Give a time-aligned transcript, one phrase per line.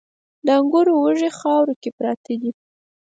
[0.45, 2.51] د انګورو وږي خاورو کې پراته دي